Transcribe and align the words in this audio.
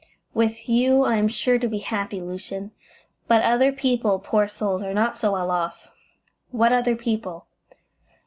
"With 0.33 0.67
you 0.67 1.03
I 1.03 1.17
am 1.17 1.27
sure 1.27 1.59
to 1.59 1.67
be 1.67 1.77
happy, 1.77 2.21
Lucian, 2.21 2.71
but 3.27 3.43
other 3.43 3.71
people, 3.71 4.17
poor 4.17 4.47
souls, 4.47 4.81
are 4.81 4.95
not 4.95 5.15
so 5.15 5.33
well 5.33 5.51
off." 5.51 5.89
"What 6.49 6.73
other 6.73 6.95
people?" 6.95 7.45